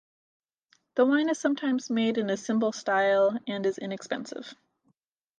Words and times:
The 0.95 1.05
wine 1.05 1.29
is 1.29 1.37
sometimes 1.37 1.91
made 1.91 2.17
in 2.17 2.31
a 2.31 2.35
simple 2.35 2.71
style 2.71 3.37
and 3.45 3.63
is 3.67 3.77
inexpensive. 3.77 4.55